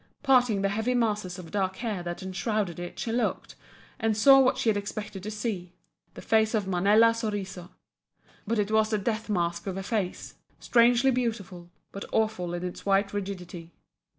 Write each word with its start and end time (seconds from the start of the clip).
Parting 0.23 0.63
the 0.63 0.69
heavy 0.69 0.95
masses 0.95 1.37
of 1.37 1.51
dark 1.51 1.75
hair 1.75 2.01
that 2.01 2.23
enshrouded 2.23 2.79
it 2.79 2.97
she 2.97 3.11
looked 3.11 3.53
and 3.99 4.17
saw 4.17 4.39
what 4.39 4.57
she 4.57 4.67
had 4.67 4.75
expected 4.75 5.21
to 5.21 5.29
see 5.29 5.73
the 6.15 6.23
face 6.23 6.55
of 6.55 6.65
Manella 6.67 7.13
Soriso. 7.13 7.69
But 8.47 8.57
it 8.57 8.71
was 8.71 8.89
the 8.89 8.97
death 8.97 9.29
mask 9.29 9.67
of 9.67 9.77
a 9.77 9.83
face 9.83 10.37
strangely 10.59 11.11
beautiful 11.11 11.69
but 11.91 12.05
awful 12.11 12.55
in 12.55 12.63
its 12.63 12.83
white 12.83 13.13
rigidity. 13.13 13.73